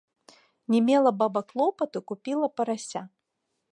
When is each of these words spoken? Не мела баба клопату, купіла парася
Не 0.75 0.79
мела 0.87 1.11
баба 1.19 1.41
клопату, 1.51 2.01
купіла 2.13 2.47
парася 2.59 3.09